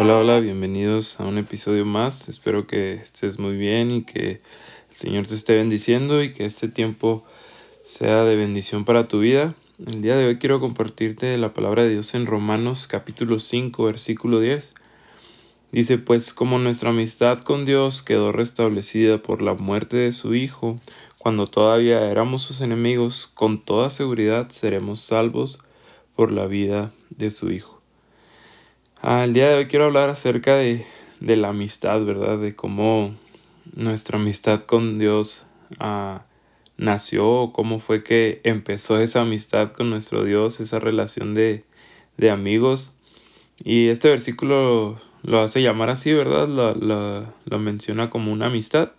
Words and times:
Hola, 0.00 0.16
hola, 0.16 0.38
bienvenidos 0.38 1.18
a 1.18 1.24
un 1.24 1.38
episodio 1.38 1.84
más. 1.84 2.28
Espero 2.28 2.68
que 2.68 2.92
estés 2.92 3.40
muy 3.40 3.56
bien 3.56 3.90
y 3.90 4.02
que 4.04 4.40
el 4.90 4.96
Señor 4.96 5.26
te 5.26 5.34
esté 5.34 5.54
bendiciendo 5.54 6.22
y 6.22 6.32
que 6.32 6.44
este 6.44 6.68
tiempo 6.68 7.24
sea 7.82 8.22
de 8.22 8.36
bendición 8.36 8.84
para 8.84 9.08
tu 9.08 9.18
vida. 9.18 9.56
El 9.84 10.00
día 10.00 10.16
de 10.16 10.26
hoy 10.26 10.38
quiero 10.38 10.60
compartirte 10.60 11.36
la 11.36 11.52
palabra 11.52 11.82
de 11.82 11.90
Dios 11.90 12.14
en 12.14 12.26
Romanos 12.26 12.86
capítulo 12.86 13.40
5, 13.40 13.86
versículo 13.86 14.38
10. 14.38 14.72
Dice, 15.72 15.98
pues 15.98 16.32
como 16.32 16.60
nuestra 16.60 16.90
amistad 16.90 17.40
con 17.40 17.64
Dios 17.64 18.04
quedó 18.04 18.30
restablecida 18.30 19.20
por 19.20 19.42
la 19.42 19.54
muerte 19.54 19.96
de 19.96 20.12
su 20.12 20.36
Hijo, 20.36 20.78
cuando 21.18 21.48
todavía 21.48 22.08
éramos 22.08 22.42
sus 22.42 22.60
enemigos, 22.60 23.26
con 23.26 23.58
toda 23.58 23.90
seguridad 23.90 24.48
seremos 24.50 25.00
salvos 25.00 25.58
por 26.14 26.30
la 26.30 26.46
vida 26.46 26.92
de 27.10 27.30
su 27.30 27.50
Hijo. 27.50 27.77
Ah, 29.00 29.22
el 29.22 29.32
día 29.32 29.48
de 29.48 29.54
hoy 29.54 29.66
quiero 29.66 29.84
hablar 29.84 30.10
acerca 30.10 30.56
de, 30.56 30.84
de, 31.20 31.36
la 31.36 31.50
amistad, 31.50 32.04
¿verdad? 32.04 32.36
De 32.36 32.56
cómo 32.56 33.14
nuestra 33.76 34.18
amistad 34.18 34.62
con 34.64 34.98
Dios 34.98 35.46
ah, 35.78 36.24
nació, 36.78 37.52
cómo 37.52 37.78
fue 37.78 38.02
que 38.02 38.40
empezó 38.42 38.98
esa 38.98 39.20
amistad 39.20 39.70
con 39.70 39.88
nuestro 39.88 40.24
Dios, 40.24 40.58
esa 40.58 40.80
relación 40.80 41.32
de, 41.32 41.64
de 42.16 42.30
amigos. 42.30 42.96
Y 43.62 43.86
este 43.86 44.08
versículo 44.08 45.00
lo 45.22 45.40
hace 45.40 45.62
llamar 45.62 45.90
así, 45.90 46.12
¿verdad? 46.12 46.48
Lo, 46.48 47.58
menciona 47.60 48.10
como 48.10 48.32
una 48.32 48.46
amistad. 48.46 48.90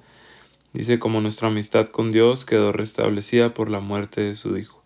Dice 0.71 0.97
como 0.97 1.19
nuestra 1.19 1.49
amistad 1.49 1.89
con 1.89 2.09
Dios 2.09 2.45
quedó 2.45 2.71
restablecida 2.71 3.53
por 3.53 3.69
la 3.69 3.81
muerte 3.81 4.21
de 4.21 4.35
su 4.35 4.57
Hijo. 4.57 4.78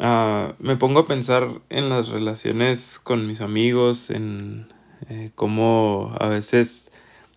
Ah, 0.00 0.54
me 0.58 0.76
pongo 0.76 1.00
a 1.00 1.06
pensar 1.06 1.48
en 1.68 1.88
las 1.88 2.08
relaciones 2.08 2.98
con 2.98 3.26
mis 3.26 3.40
amigos, 3.40 4.10
en 4.10 4.66
eh, 5.08 5.30
cómo 5.34 6.14
a 6.18 6.28
veces 6.28 6.90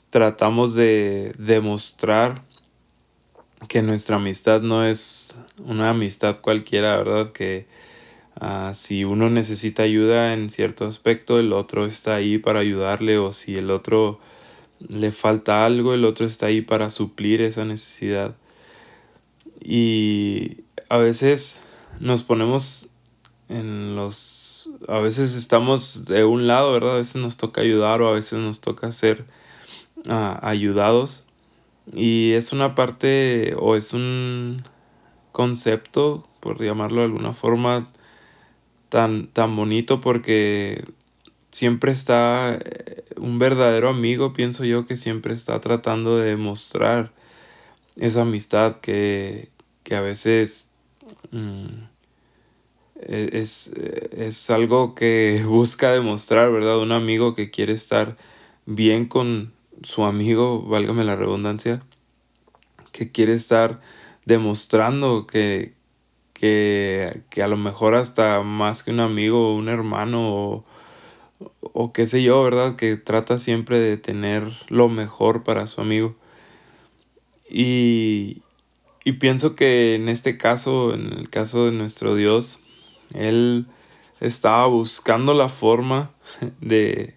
tratamos 0.09 0.75
de 0.75 1.33
demostrar 1.37 2.43
que 3.67 3.81
nuestra 3.81 4.17
amistad 4.17 4.61
no 4.61 4.85
es 4.85 5.37
una 5.65 5.89
amistad 5.89 6.39
cualquiera, 6.41 6.97
¿verdad? 6.97 7.31
Que 7.31 7.67
Ah, 8.39 8.71
si 8.73 9.05
uno 9.05 9.29
necesita 9.29 9.83
ayuda 9.83 10.33
en 10.33 10.49
cierto 10.49 10.85
aspecto, 10.85 11.39
el 11.39 11.53
otro 11.53 11.85
está 11.85 12.15
ahí 12.15 12.37
para 12.37 12.59
ayudarle 12.59 13.17
o 13.17 13.31
si 13.31 13.55
el 13.55 13.71
otro 13.71 14.19
le 14.89 15.11
falta 15.11 15.65
algo, 15.65 15.93
el 15.93 16.05
otro 16.05 16.25
está 16.25 16.47
ahí 16.47 16.61
para 16.61 16.89
suplir 16.89 17.41
esa 17.41 17.65
necesidad. 17.65 18.35
Y 19.61 20.63
a 20.89 20.97
veces 20.97 21.63
nos 21.99 22.23
ponemos 22.23 22.89
en 23.49 23.95
los... 23.95 24.69
A 24.87 24.99
veces 24.99 25.35
estamos 25.35 26.05
de 26.05 26.23
un 26.23 26.47
lado, 26.47 26.73
¿verdad? 26.73 26.95
A 26.95 26.97
veces 26.97 27.21
nos 27.21 27.37
toca 27.37 27.61
ayudar 27.61 28.01
o 28.01 28.09
a 28.09 28.13
veces 28.13 28.39
nos 28.39 28.61
toca 28.61 28.91
ser 28.91 29.25
ah, 30.09 30.39
ayudados. 30.41 31.25
Y 31.93 32.31
es 32.33 32.51
una 32.51 32.73
parte 32.73 33.55
o 33.59 33.75
es 33.75 33.93
un 33.93 34.61
concepto, 35.31 36.27
por 36.39 36.63
llamarlo 36.63 37.01
de 37.01 37.07
alguna 37.07 37.33
forma, 37.33 37.91
tan, 38.89 39.27
tan 39.27 39.55
bonito 39.55 40.01
porque 40.01 40.83
siempre 41.51 41.91
está 41.91 42.55
eh, 42.55 43.05
un 43.17 43.39
verdadero 43.39 43.89
amigo, 43.89 44.33
pienso 44.33 44.65
yo, 44.65 44.85
que 44.85 44.97
siempre 44.97 45.33
está 45.33 45.59
tratando 45.61 46.17
de 46.17 46.31
demostrar 46.31 47.13
esa 47.97 48.21
amistad 48.21 48.77
que, 48.77 49.49
a 49.91 50.01
veces 50.01 50.69
es, 53.01 53.67
es, 53.67 54.49
algo 54.49 54.95
que 54.95 55.43
busca 55.47 55.91
demostrar, 55.91 56.51
¿verdad? 56.51 56.79
Un 56.79 56.91
amigo 56.91 57.35
que 57.35 57.51
quiere 57.51 57.73
estar 57.73 58.17
bien 58.65 59.05
con 59.05 59.53
su 59.83 60.05
amigo, 60.05 60.63
válgame 60.63 61.03
la 61.03 61.15
redundancia, 61.15 61.81
que 62.91 63.11
quiere 63.11 63.33
estar 63.33 63.81
demostrando 64.25 65.27
que, 65.27 65.73
que, 66.33 67.23
a 67.41 67.47
lo 67.47 67.57
mejor 67.57 67.95
hasta 67.95 68.41
más 68.41 68.83
que 68.83 68.91
un 68.91 68.99
amigo 68.99 69.51
o 69.51 69.55
un 69.55 69.69
hermano 69.69 70.65
o, 71.73 71.93
qué 71.93 72.05
sé 72.05 72.23
yo, 72.23 72.43
¿verdad? 72.43 72.75
Que 72.75 72.97
trata 72.97 73.37
siempre 73.37 73.79
de 73.79 73.97
tener 73.97 74.43
lo 74.69 74.89
mejor 74.89 75.43
para 75.43 75.67
su 75.67 75.81
amigo. 75.81 76.15
Y, 77.49 78.41
y 79.05 79.13
pienso 79.13 79.55
que 79.55 79.93
en 79.93 80.09
este 80.09 80.35
caso, 80.35 80.93
en 80.95 81.13
el 81.13 81.29
caso 81.29 81.67
de 81.67 81.71
nuestro 81.71 82.15
Dios, 82.15 82.59
Él 83.13 83.67
estaba 84.19 84.65
buscando 84.65 85.35
la 85.35 85.47
forma 85.47 86.11
de 86.59 87.13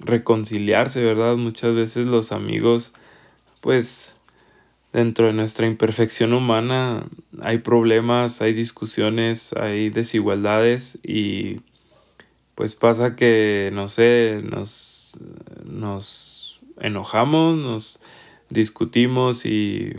reconciliarse, 0.00 1.02
¿verdad? 1.02 1.36
Muchas 1.36 1.76
veces 1.76 2.06
los 2.06 2.32
amigos, 2.32 2.92
pues, 3.60 4.18
dentro 4.92 5.26
de 5.26 5.32
nuestra 5.32 5.66
imperfección 5.66 6.32
humana 6.32 7.06
hay 7.40 7.58
problemas, 7.58 8.42
hay 8.42 8.52
discusiones, 8.52 9.52
hay 9.52 9.90
desigualdades 9.90 10.98
y 11.04 11.60
pues 12.56 12.74
pasa 12.74 13.14
que, 13.14 13.70
no 13.72 13.86
sé, 13.86 14.40
nos, 14.42 15.20
nos 15.64 16.60
enojamos, 16.80 17.56
nos 17.58 18.00
discutimos 18.48 19.44
y, 19.44 19.92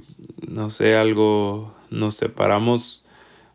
no 0.47 0.69
sé, 0.69 0.97
algo 0.97 1.73
nos 1.89 2.15
separamos 2.15 3.05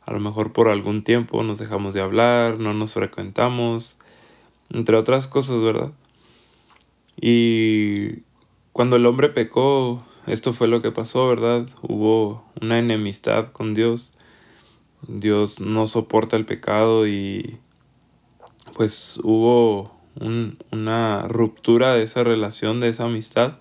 a 0.04 0.12
lo 0.12 0.20
mejor 0.20 0.52
por 0.52 0.68
algún 0.68 1.02
tiempo, 1.02 1.42
nos 1.42 1.58
dejamos 1.58 1.94
de 1.94 2.00
hablar, 2.00 2.58
no 2.58 2.74
nos 2.74 2.94
frecuentamos, 2.94 3.98
entre 4.70 4.96
otras 4.96 5.28
cosas, 5.28 5.62
¿verdad? 5.62 5.92
Y 7.20 8.22
cuando 8.72 8.96
el 8.96 9.06
hombre 9.06 9.28
pecó, 9.28 10.04
esto 10.26 10.52
fue 10.52 10.68
lo 10.68 10.82
que 10.82 10.90
pasó, 10.90 11.28
¿verdad? 11.28 11.66
Hubo 11.82 12.44
una 12.60 12.78
enemistad 12.78 13.48
con 13.52 13.74
Dios. 13.74 14.12
Dios 15.06 15.60
no 15.60 15.86
soporta 15.86 16.36
el 16.36 16.46
pecado 16.46 17.06
y 17.06 17.58
pues 18.74 19.20
hubo 19.22 19.92
una 20.70 21.22
ruptura 21.28 21.94
de 21.94 22.04
esa 22.04 22.24
relación, 22.24 22.80
de 22.80 22.88
esa 22.88 23.04
amistad. 23.04 23.58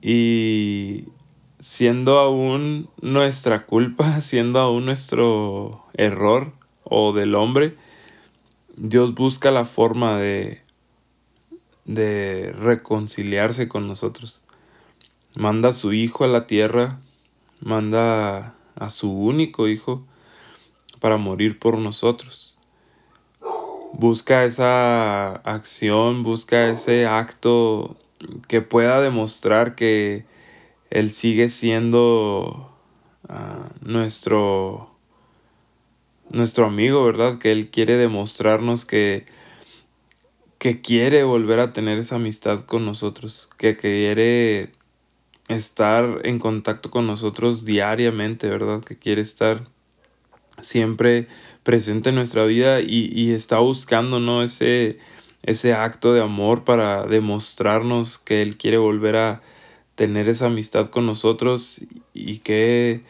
Y 0.00 1.08
siendo 1.62 2.18
aún 2.18 2.90
nuestra 3.00 3.64
culpa, 3.64 4.20
siendo 4.20 4.60
aún 4.60 4.84
nuestro 4.84 5.86
error 5.94 6.52
o 6.84 7.14
del 7.14 7.34
hombre, 7.34 7.74
Dios 8.76 9.14
busca 9.14 9.50
la 9.50 9.64
forma 9.64 10.18
de, 10.18 10.60
de 11.86 12.52
reconciliarse 12.52 13.66
con 13.66 13.86
nosotros 13.86 14.42
manda 15.34 15.70
a 15.70 15.72
su 15.72 15.92
hijo 15.92 16.24
a 16.24 16.28
la 16.28 16.46
tierra, 16.46 17.00
manda 17.60 18.54
a 18.74 18.90
su 18.90 19.10
único 19.10 19.68
hijo 19.68 20.04
para 21.00 21.16
morir 21.16 21.58
por 21.58 21.78
nosotros. 21.78 22.58
Busca 23.94 24.44
esa 24.44 25.32
acción, 25.36 26.22
busca 26.22 26.68
ese 26.68 27.06
acto 27.06 27.96
que 28.48 28.62
pueda 28.62 29.00
demostrar 29.00 29.74
que 29.74 30.24
Él 30.92 31.10
sigue 31.10 31.48
siendo 31.48 32.70
ah, 33.26 33.70
nuestro, 33.80 34.90
nuestro 36.28 36.66
amigo, 36.66 37.02
¿verdad? 37.02 37.38
Que 37.38 37.50
Él 37.50 37.70
quiere 37.70 37.96
demostrarnos 37.96 38.84
que, 38.84 39.24
que 40.58 40.82
quiere 40.82 41.24
volver 41.24 41.60
a 41.60 41.72
tener 41.72 41.96
esa 41.96 42.16
amistad 42.16 42.66
con 42.66 42.84
nosotros, 42.84 43.48
que 43.56 43.78
quiere 43.78 44.74
estar 45.48 46.20
en 46.24 46.38
contacto 46.38 46.90
con 46.90 47.06
nosotros 47.06 47.64
diariamente, 47.64 48.50
¿verdad? 48.50 48.84
Que 48.84 48.98
quiere 48.98 49.22
estar 49.22 49.66
siempre 50.60 51.26
presente 51.62 52.10
en 52.10 52.16
nuestra 52.16 52.44
vida 52.44 52.82
y, 52.82 53.30
está 53.30 53.60
buscando, 53.60 54.20
¿no? 54.20 54.42
Ese, 54.42 54.98
ese 55.42 55.72
acto 55.72 56.12
de 56.12 56.20
amor 56.20 56.64
para 56.64 57.06
demostrarnos 57.06 58.18
que 58.18 58.42
Él 58.42 58.58
quiere 58.58 58.76
volver 58.76 59.16
a 59.16 59.42
tener 60.02 60.28
esa 60.28 60.46
amistad 60.46 60.88
con 60.88 61.06
nosotros 61.06 61.82
y 62.12 62.38
qué, 62.38 63.02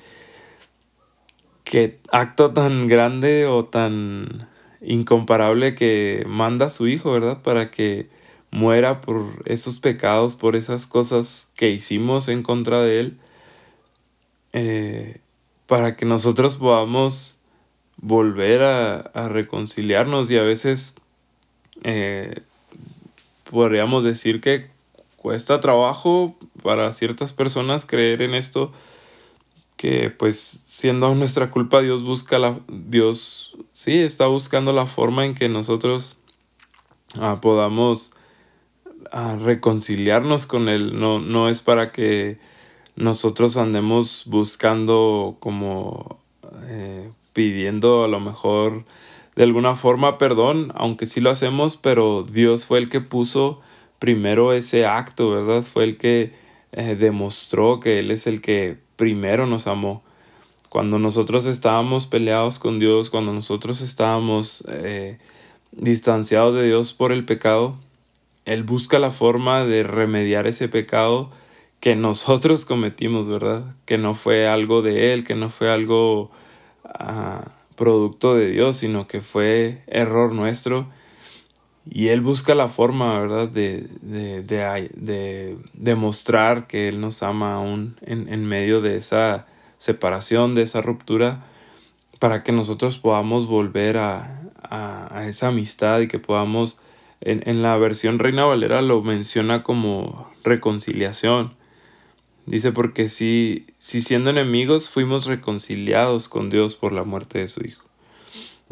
qué 1.64 1.98
acto 2.10 2.52
tan 2.52 2.86
grande 2.86 3.46
o 3.46 3.64
tan 3.64 4.46
incomparable 4.82 5.74
que 5.74 6.22
manda 6.28 6.68
su 6.68 6.88
hijo, 6.88 7.10
¿verdad? 7.12 7.40
Para 7.40 7.70
que 7.70 8.10
muera 8.50 9.00
por 9.00 9.24
esos 9.46 9.78
pecados, 9.78 10.36
por 10.36 10.54
esas 10.54 10.86
cosas 10.86 11.50
que 11.56 11.70
hicimos 11.70 12.28
en 12.28 12.42
contra 12.42 12.82
de 12.82 13.00
Él, 13.00 13.18
eh, 14.52 15.20
para 15.66 15.96
que 15.96 16.04
nosotros 16.04 16.56
podamos 16.56 17.38
volver 17.96 18.60
a, 18.60 19.28
reconciliarnos 19.30 20.30
y 20.30 20.36
a 20.36 20.42
veces 20.42 20.96
eh, 21.84 22.42
podríamos 23.50 24.04
decir 24.04 24.42
que 24.42 24.70
cuesta 25.22 25.60
trabajo 25.60 26.34
para 26.64 26.92
ciertas 26.92 27.32
personas 27.32 27.86
creer 27.86 28.22
en 28.22 28.34
esto 28.34 28.72
que 29.76 30.10
pues 30.10 30.38
siendo 30.66 31.14
nuestra 31.14 31.50
culpa 31.52 31.80
Dios 31.80 32.02
busca 32.02 32.40
la 32.40 32.58
Dios 32.66 33.56
sí 33.70 34.00
está 34.00 34.26
buscando 34.26 34.72
la 34.72 34.86
forma 34.86 35.24
en 35.24 35.34
que 35.34 35.48
nosotros 35.48 36.18
ah, 37.20 37.38
podamos 37.40 38.10
ah, 39.12 39.36
reconciliarnos 39.40 40.46
con 40.46 40.68
Él. 40.68 40.98
No, 40.98 41.20
no 41.20 41.48
es 41.48 41.62
para 41.62 41.92
que 41.92 42.38
nosotros 42.96 43.56
andemos 43.56 44.24
buscando 44.26 45.36
como 45.38 46.18
eh, 46.64 47.10
pidiendo 47.32 48.04
a 48.04 48.08
lo 48.08 48.18
mejor 48.18 48.84
de 49.36 49.44
alguna 49.44 49.76
forma 49.76 50.18
perdón, 50.18 50.72
aunque 50.74 51.06
sí 51.06 51.20
lo 51.20 51.30
hacemos, 51.30 51.76
pero 51.76 52.24
Dios 52.24 52.66
fue 52.66 52.78
el 52.78 52.88
que 52.88 53.00
puso 53.00 53.60
primero 54.02 54.52
ese 54.52 54.84
acto, 54.84 55.30
¿verdad? 55.30 55.62
Fue 55.62 55.84
el 55.84 55.96
que 55.96 56.32
eh, 56.72 56.96
demostró 56.96 57.78
que 57.78 58.00
Él 58.00 58.10
es 58.10 58.26
el 58.26 58.40
que 58.40 58.76
primero 58.96 59.46
nos 59.46 59.68
amó. 59.68 60.02
Cuando 60.70 60.98
nosotros 60.98 61.46
estábamos 61.46 62.08
peleados 62.08 62.58
con 62.58 62.80
Dios, 62.80 63.10
cuando 63.10 63.32
nosotros 63.32 63.80
estábamos 63.80 64.64
eh, 64.66 65.18
distanciados 65.70 66.56
de 66.56 66.66
Dios 66.66 66.94
por 66.94 67.12
el 67.12 67.24
pecado, 67.24 67.78
Él 68.44 68.64
busca 68.64 68.98
la 68.98 69.12
forma 69.12 69.64
de 69.64 69.84
remediar 69.84 70.48
ese 70.48 70.68
pecado 70.68 71.30
que 71.78 71.94
nosotros 71.94 72.64
cometimos, 72.66 73.28
¿verdad? 73.28 73.76
Que 73.84 73.98
no 73.98 74.14
fue 74.14 74.48
algo 74.48 74.82
de 74.82 75.12
Él, 75.12 75.22
que 75.22 75.36
no 75.36 75.48
fue 75.48 75.70
algo 75.70 76.32
ah, 76.86 77.52
producto 77.76 78.34
de 78.34 78.50
Dios, 78.50 78.78
sino 78.78 79.06
que 79.06 79.20
fue 79.20 79.84
error 79.86 80.32
nuestro. 80.32 80.88
Y 81.90 82.08
Él 82.08 82.20
busca 82.20 82.54
la 82.54 82.68
forma, 82.68 83.20
¿verdad? 83.20 83.48
De, 83.48 83.88
de, 84.02 84.42
de, 84.42 85.56
demostrar 85.74 86.66
que 86.66 86.88
Él 86.88 87.00
nos 87.00 87.22
ama 87.22 87.54
aún 87.54 87.96
en, 88.02 88.32
en 88.32 88.44
medio 88.46 88.80
de 88.80 88.96
esa 88.96 89.46
separación, 89.78 90.54
de 90.54 90.62
esa 90.62 90.80
ruptura, 90.80 91.44
para 92.20 92.44
que 92.44 92.52
nosotros 92.52 92.98
podamos 92.98 93.46
volver 93.46 93.96
a, 93.96 94.42
a, 94.62 95.26
esa 95.26 95.48
amistad 95.48 96.00
y 96.00 96.08
que 96.08 96.18
podamos, 96.18 96.78
en, 97.20 97.42
en, 97.46 97.62
la 97.62 97.76
versión 97.76 98.18
Reina 98.18 98.44
Valera 98.44 98.80
lo 98.80 99.02
menciona 99.02 99.62
como 99.62 100.30
reconciliación. 100.44 101.54
Dice 102.46 102.72
porque 102.72 103.08
si, 103.08 103.66
si 103.78 104.02
siendo 104.02 104.30
enemigos 104.30 104.88
fuimos 104.88 105.26
reconciliados 105.26 106.28
con 106.28 106.48
Dios 106.48 106.74
por 106.74 106.92
la 106.92 107.04
muerte 107.04 107.40
de 107.40 107.48
su 107.48 107.64
Hijo. 107.64 107.84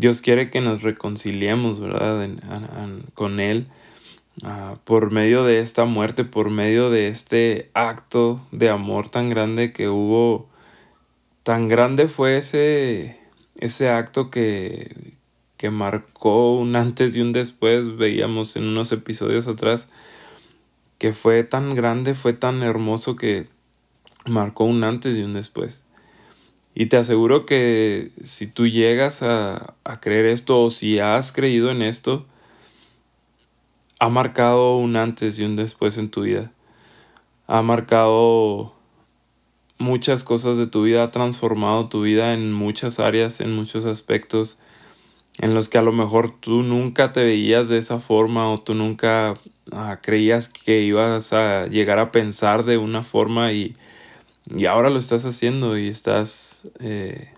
Dios 0.00 0.23
quiere 0.23 0.49
que 0.49 0.62
nos 0.62 0.82
reconciliemos, 0.82 1.79
¿verdad? 1.79 2.26
con 3.12 3.38
Él 3.38 3.67
ah, 4.43 4.76
por 4.85 5.11
medio 5.11 5.44
de 5.44 5.61
esta 5.61 5.85
muerte, 5.85 6.25
por 6.25 6.49
medio 6.49 6.88
de 6.88 7.08
este 7.08 7.70
acto 7.75 8.41
de 8.50 8.70
amor 8.70 9.11
tan 9.11 9.29
grande 9.29 9.75
que 9.75 9.91
hubo. 9.91 10.49
Tan 11.43 11.69
grande 11.69 12.08
fue 12.08 12.38
ese, 12.38 13.20
ese 13.56 13.91
acto 13.91 14.31
que, 14.31 15.12
que 15.58 15.70
marcó 15.70 16.55
un 16.55 16.76
antes 16.76 17.14
y 17.14 17.20
un 17.20 17.32
después, 17.32 17.99
veíamos 17.99 18.56
en 18.56 18.69
unos 18.69 18.93
episodios 18.93 19.49
atrás, 19.49 19.91
que 20.97 21.12
fue 21.12 21.44
tan 21.44 21.75
grande, 21.75 22.14
fue 22.14 22.32
tan 22.32 22.62
hermoso 22.62 23.17
que 23.17 23.49
marcó 24.25 24.64
un 24.64 24.82
antes 24.82 25.14
y 25.19 25.23
un 25.23 25.35
después. 25.35 25.82
Y 26.75 26.87
te 26.87 26.96
aseguro 26.96 27.46
que 27.46 28.11
si 28.22 28.46
tú 28.46 28.67
llegas 28.67 29.22
a, 29.22 29.75
a, 29.84 30.00
creer 30.00 30.26
esto 30.26 30.62
o 30.62 30.70
si 30.70 30.99
has 30.99 31.32
creído 31.32 31.70
en 31.70 31.82
esto, 31.82 32.26
ha 33.99 34.08
marcado 34.08 34.76
un 34.76 34.96
antes 34.96 35.38
y 35.38 35.44
un 35.44 35.56
después 35.56 35.99
en 35.99 36.11
tu 36.11 36.22
vida. 36.22 36.52
Ha 37.46 37.62
marcado 37.62 38.75
muchas 39.78 40.22
cosas 40.25 40.58
de 40.58 40.67
tu 40.67 40.84
vida, 40.84 41.02
ha 41.02 41.11
transformado 41.11 41.88
tu 41.88 42.02
vida 42.02 42.34
en 42.34 42.52
muchas 42.52 43.00
áreas, 43.00 43.40
en 43.40 43.55
muchos 43.55 43.84
aspectos 43.84 44.58
en 45.40 45.55
los 45.55 45.69
que 45.69 45.78
a 45.78 45.82
lo 45.82 45.93
mejor 45.93 46.38
tú 46.38 46.62
nunca 46.62 47.12
te 47.12 47.25
veías 47.25 47.69
de 47.69 47.78
esa 47.78 47.99
forma 47.99 48.50
o 48.52 48.58
tú 48.58 48.75
nunca 48.75 49.34
ah, 49.73 49.99
creías 50.02 50.49
que 50.49 50.82
ibas 50.82 51.32
a 51.32 51.66
llegar 51.66 51.99
a 51.99 52.12
pensar 52.12 52.64
de 52.64 52.76
una 52.76 53.02
forma 53.02 53.52
y, 53.52 53.75
y 54.55 54.67
ahora 54.67 54.91
lo 54.91 54.99
estás 54.99 55.25
haciendo 55.25 55.79
y 55.79 55.88
estás 55.88 56.62
eh, 56.81 57.29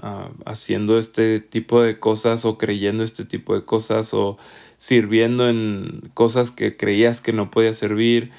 ah, 0.00 0.30
haciendo 0.44 0.98
este 0.98 1.40
tipo 1.40 1.80
de 1.80 1.98
cosas 1.98 2.44
o 2.44 2.58
creyendo 2.58 3.02
este 3.02 3.24
tipo 3.24 3.54
de 3.54 3.64
cosas 3.64 4.12
o 4.14 4.38
sirviendo 4.76 5.48
en 5.48 6.10
cosas 6.14 6.50
que 6.50 6.76
creías 6.76 7.20
que 7.20 7.32
no 7.32 7.50
podía 7.50 7.72
servir 7.74 8.30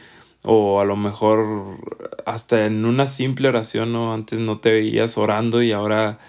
o 0.44 0.82
a 0.82 0.86
lo 0.86 0.98
mejor 0.98 1.78
hasta 2.26 2.66
en 2.66 2.86
una 2.86 3.08
simple 3.08 3.48
oración, 3.48 3.94
¿no? 3.94 4.14
Antes 4.14 4.40
no 4.40 4.60
te 4.60 4.72
veías 4.72 5.18
orando 5.18 5.64
y 5.64 5.72
ahora 5.72 6.20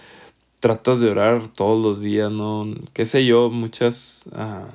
tratas 0.61 1.01
de 1.01 1.11
orar 1.11 1.49
todos 1.49 1.83
los 1.83 2.01
días, 2.01 2.31
¿no? 2.31 2.67
Qué 2.93 3.05
sé 3.05 3.27
yo, 3.27 3.51
muchas 3.51 4.25
ah, 4.33 4.67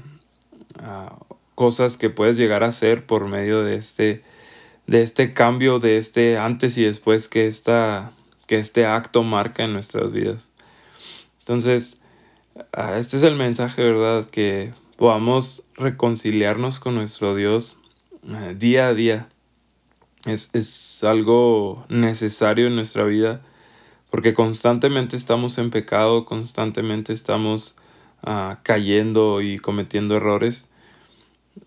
ah, 0.84 1.16
cosas 1.56 1.98
que 1.98 2.10
puedes 2.10 2.38
llegar 2.38 2.64
a 2.64 2.68
hacer 2.68 3.06
por 3.06 3.26
medio 3.28 3.64
de 3.64 3.76
este, 3.76 4.22
de 4.90 5.04
este 5.04 5.34
cambio, 5.34 5.78
de 5.78 5.98
este 5.98 6.40
antes 6.40 6.76
y 6.80 6.84
después 6.84 7.28
que, 7.28 7.46
esta, 7.46 8.12
que 8.48 8.58
este 8.58 8.88
acto 8.88 9.22
marca 9.22 9.64
en 9.64 9.74
nuestras 9.74 10.12
vidas. 10.12 10.50
Entonces, 11.38 12.02
ah, 12.74 12.98
este 12.98 13.18
es 13.18 13.24
el 13.24 13.36
mensaje, 13.36 13.84
¿verdad? 13.84 14.26
Que 14.26 14.74
podamos 14.98 15.62
reconciliarnos 15.76 16.80
con 16.80 16.96
nuestro 16.96 17.36
Dios 17.36 17.78
día 18.58 18.88
a 18.88 18.94
día. 18.96 19.30
Es, 20.26 20.50
es 20.54 21.04
algo 21.04 21.86
necesario 21.90 22.66
en 22.66 22.76
nuestra 22.76 23.04
vida 23.04 23.42
porque 24.10 24.34
constantemente 24.34 25.16
estamos 25.16 25.60
en 25.60 25.70
pecado, 25.70 26.26
constantemente 26.26 27.14
estamos 27.14 27.76
ah, 28.24 28.58
cayendo 28.64 29.42
y 29.42 29.60
cometiendo 29.60 30.16
errores. 30.16 30.68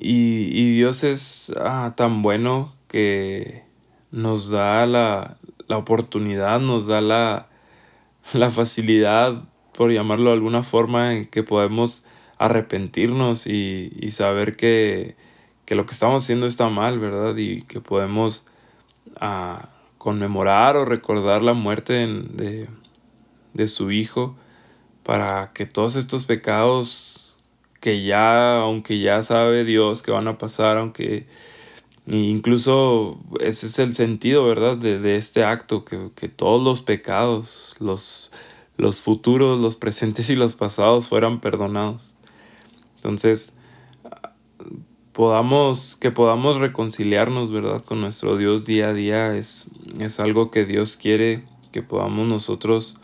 Y, 0.01 0.75
Dios 0.75 1.05
es 1.05 1.53
ah, 1.61 1.95
tan 1.97 2.23
bueno 2.23 2.75
que 2.93 3.65
nos 4.11 4.51
da 4.51 4.85
la, 4.87 5.39
oportunidad, 5.71 6.61
nos 6.61 6.87
da 6.87 7.01
la, 7.01 7.49
facilidad, 8.51 9.45
por 9.73 9.91
llamarlo 9.91 10.27
de 10.27 10.35
alguna 10.37 10.63
forma, 10.63 11.15
en 11.15 11.27
que 11.27 11.43
podemos 11.43 12.05
arrepentirnos 12.37 13.47
y, 13.47 14.11
saber 14.11 14.57
que, 14.57 15.17
lo 15.69 15.87
que 15.87 15.93
estamos 15.93 16.23
haciendo 16.23 16.45
está 16.45 16.69
mal, 16.69 16.99
¿verdad? 16.99 17.35
Y 17.39 17.63
que 17.63 17.81
podemos 17.81 18.45
uh, 19.23 19.65
conmemorar 19.97 20.77
o 20.77 20.85
recordar 20.85 21.41
la 21.41 21.55
muerte 21.55 22.07
de, 22.07 22.69
de 23.55 23.67
su 23.69 23.91
Hijo 23.91 24.37
para 25.03 25.53
que 25.55 25.65
todos 25.65 25.97
estos 25.97 26.27
pecados 26.27 27.39
que 27.81 28.05
ya, 28.05 28.61
aunque 28.61 29.01
ya 29.01 29.23
sabe 29.23 29.65
Dios 29.65 30.03
que 30.03 30.11
van 30.11 30.29
a 30.29 30.37
pasar, 30.37 30.77
aunque 30.77 31.27
incluso 32.07 33.21
ese 33.41 33.67
es 33.67 33.79
el 33.79 33.95
sentido, 33.95 34.45
¿verdad? 34.45 34.77
De, 34.77 34.99
de 34.99 35.17
este 35.17 35.45
acto, 35.45 35.85
que, 35.85 36.11
que, 36.15 36.29
todos 36.29 36.63
los 36.63 36.83
pecados, 36.83 37.77
los, 37.79 38.31
los 38.77 39.03
futuros, 39.03 39.61
los 39.61 39.77
presentes 39.77 40.31
y 40.31 40.37
los 40.37 40.55
pasados 40.55 41.09
fueran 41.09 41.41
perdonados. 41.41 42.17
Entonces, 42.97 43.59
podamos, 45.13 45.97
que 45.97 46.11
podamos 46.11 46.59
reconciliarnos, 46.59 47.51
¿verdad? 47.51 47.83
Con 47.83 48.01
nuestro 48.01 48.37
Dios 48.37 48.67
día 48.67 48.89
a 48.89 48.93
día 48.95 49.37
es, 49.37 49.67
es 50.01 50.21
algo 50.21 50.51
que 50.51 50.65
Dios 50.65 50.97
quiere 50.97 51.45
que 51.71 51.83
podamos 51.83 52.29
nosotros 52.29 52.99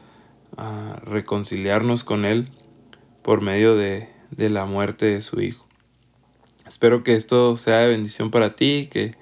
ah, 0.57 1.01
reconciliarnos 1.05 2.05
con 2.05 2.25
Él 2.25 2.49
por 3.23 3.41
medio 3.41 3.77
de, 3.77 4.09
de, 4.31 4.51
la 4.51 4.67
muerte 4.67 5.07
de 5.07 5.21
su 5.21 5.41
Hijo. 5.41 5.68
Espero 6.69 7.03
que 7.03 7.15
esto 7.15 7.57
sea 7.57 7.79
de 7.79 7.89
bendición 7.89 8.31
para 8.31 8.55
ti, 8.55 8.89
que 8.93 9.15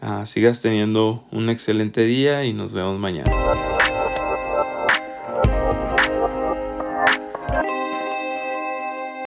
ah, 0.00 0.26
sigas 0.26 0.60
teniendo 0.60 1.24
un 1.32 1.48
excelente 1.48 2.02
día 2.02 2.44
y 2.44 2.52
nos 2.52 2.74
vemos 2.74 2.98
mañana. 2.98 3.75